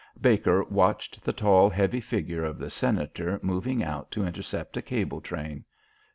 [0.19, 5.21] Baker watched the tall, heavy figure of the Senator moving out to intercept a cable
[5.21, 5.63] train.